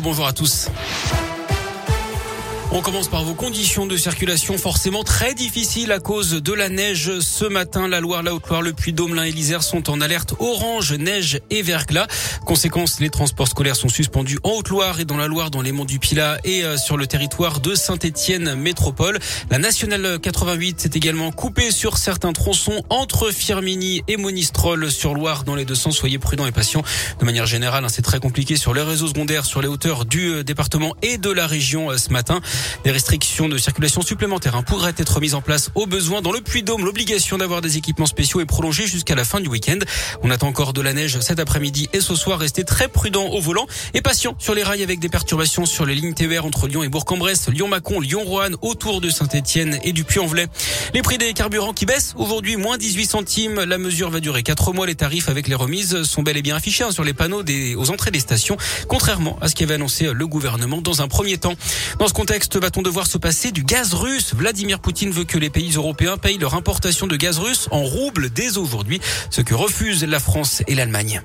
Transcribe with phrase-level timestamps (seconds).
[0.00, 0.68] Bonjour à tous.
[2.72, 7.20] On commence par vos conditions de circulation forcément très difficiles à cause de la neige.
[7.20, 10.92] Ce matin, la Loire, la Haute-Loire, le Puy-Dôme, l'Ain et l'Isère sont en alerte orange,
[10.92, 12.06] neige et verglas.
[12.44, 15.84] Conséquence, les transports scolaires sont suspendus en Haute-Loire et dans la Loire, dans les monts
[15.84, 19.20] du Pilat et euh, sur le territoire de Saint-Étienne métropole.
[19.50, 25.44] La nationale 88 s'est également coupée sur certains tronçons entre Firmini et Monistrol sur Loire
[25.44, 25.96] dans les deux sens.
[25.96, 26.82] Soyez prudents et patients.
[27.20, 30.28] De manière générale, hein, c'est très compliqué sur les réseaux secondaires, sur les hauteurs du
[30.28, 32.40] euh, département et de la région euh, ce matin.
[32.84, 36.22] Des restrictions de circulation supplémentaires hein, pourraient être mises en place au besoin.
[36.22, 39.78] Dans le Puy-Dôme, l'obligation d'avoir des équipements spéciaux est prolongée jusqu'à la fin du week-end.
[40.22, 42.38] On attend encore de la neige cet après-midi et ce soir.
[42.38, 45.94] Restez très prudent au volant et patient sur les rails avec des perturbations sur les
[45.94, 50.46] lignes TER entre Lyon et Bourg-en-Bresse, Lyon-Macon, Lyon-Roanne, autour de Saint-Etienne et du Puy-en-Velay.
[50.94, 53.60] Les prix des carburants qui baissent aujourd'hui, moins 18 centimes.
[53.60, 54.86] La mesure va durer 4 mois.
[54.86, 57.74] Les tarifs avec les remises sont bel et bien affichés hein, sur les panneaux des,
[57.74, 58.56] aux entrées des stations,
[58.88, 61.54] contrairement à ce qu'avait annoncé le gouvernement dans un premier temps.
[61.98, 65.50] Dans ce contexte, va-t-on devoir se passer du gaz russe Vladimir Poutine veut que les
[65.50, 70.04] pays européens payent leur importation de gaz russe en roubles dès aujourd'hui, ce que refusent
[70.04, 71.22] la France et l'Allemagne.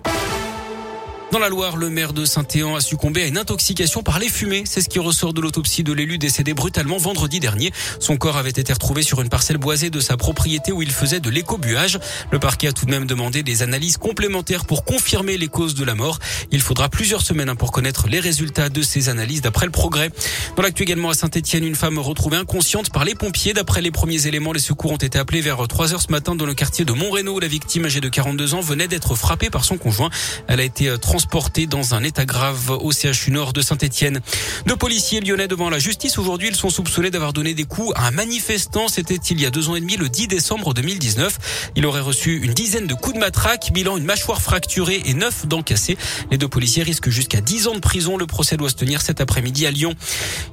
[1.31, 4.63] Dans la Loire, le maire de Saint-Éan a succombé à une intoxication par les fumées.
[4.65, 7.71] C'est ce qui ressort de l'autopsie de l'élu décédé brutalement vendredi dernier.
[8.01, 11.21] Son corps avait été retrouvé sur une parcelle boisée de sa propriété où il faisait
[11.21, 11.99] de l'écobuage.
[12.31, 15.85] Le parquet a tout de même demandé des analyses complémentaires pour confirmer les causes de
[15.85, 16.19] la mort.
[16.51, 20.09] Il faudra plusieurs semaines pour connaître les résultats de ces analyses d'après le progrès.
[20.57, 23.53] Dans l'actu également à Saint-Etienne, une femme retrouvée inconsciente par les pompiers.
[23.53, 26.45] D'après les premiers éléments, les secours ont été appelés vers 3 heures ce matin dans
[26.45, 27.39] le quartier de Montrénaud.
[27.39, 30.09] La victime âgée de 42 ans venait d'être frappée par son conjoint.
[30.49, 34.21] Elle a été transportée transportés dans un état grave au CHU Nord de Saint-Etienne.
[34.65, 38.07] Deux policiers lyonnais devant la justice aujourd'hui, ils sont soupçonnés d'avoir donné des coups à
[38.07, 38.87] un manifestant.
[38.87, 41.71] C'était il y a deux ans et demi, le 10 décembre 2019.
[41.75, 45.45] Il aurait reçu une dizaine de coups de matraque, bilan une mâchoire fracturée et neuf
[45.45, 45.95] dents cassées.
[46.31, 48.17] Les deux policiers risquent jusqu'à 10 ans de prison.
[48.17, 49.93] Le procès doit se tenir cet après-midi à Lyon.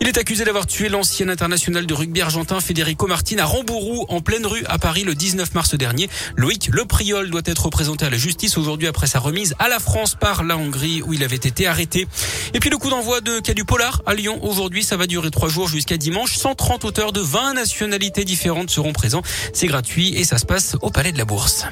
[0.03, 4.21] Il est accusé d'avoir tué l'ancien international de rugby argentin Federico Martin à Rambourou, en
[4.21, 6.11] pleine rue à Paris le 19 mars dernier.
[6.37, 10.15] Loïc Lepriol doit être présenté à la justice aujourd'hui après sa remise à la France
[10.15, 12.07] par la Hongrie où il avait été arrêté.
[12.55, 15.31] Et puis le coup d'envoi de Cas du Polar à Lyon aujourd'hui, ça va durer
[15.31, 16.37] trois jours jusqu'à dimanche.
[16.37, 19.23] 130 auteurs de 20 nationalités différentes seront présents.
[19.53, 21.67] C'est gratuit et ça se passe au Palais de la Bourse.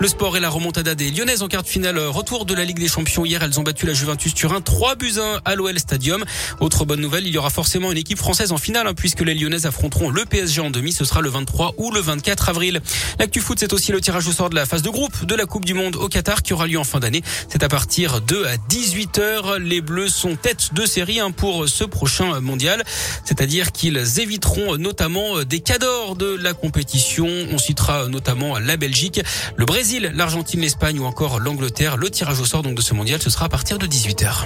[0.00, 1.98] Le sport et la remontada des Lyonnaises en quart de finale.
[1.98, 3.24] Retour de la Ligue des Champions.
[3.24, 6.24] Hier, elles ont battu la Juventus Turin 3 buts 1 à l'OL Stadium.
[6.60, 9.34] Autre bonne nouvelle, il y aura forcément une équipe française en finale hein, puisque les
[9.34, 10.92] Lyonnaises affronteront le PSG en demi.
[10.92, 12.80] Ce sera le 23 ou le 24 avril.
[13.18, 15.46] L'actu foot, c'est aussi le tirage au sort de la phase de groupe de la
[15.46, 17.24] Coupe du Monde au Qatar qui aura lieu en fin d'année.
[17.48, 19.56] C'est à partir de 18h.
[19.56, 22.84] Les Bleus sont tête de série hein, pour ce prochain mondial.
[23.24, 27.26] C'est-à-dire qu'ils éviteront notamment des cadors de la compétition.
[27.50, 29.20] On citera notamment la Belgique,
[29.56, 29.66] le
[29.96, 31.96] L'Argentine, l'Espagne ou encore l'Angleterre.
[31.96, 34.44] Le tirage au sort donc de ce mondial, ce sera à partir de 18h.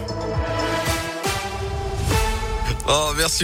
[2.88, 3.41] Oh, merci.